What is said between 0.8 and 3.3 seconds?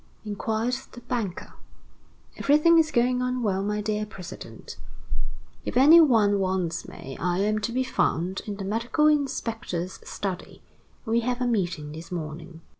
the banker. "Everything is going